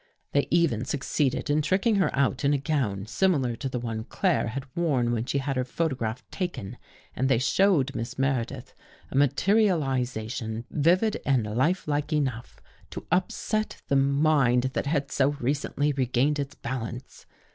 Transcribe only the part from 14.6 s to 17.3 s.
that had so recently regained its balance.